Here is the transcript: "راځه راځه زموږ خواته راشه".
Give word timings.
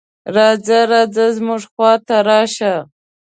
"راځه 0.35 0.79
راځه 0.91 1.25
زموږ 1.37 1.61
خواته 1.71 2.17
راشه". 2.29 2.73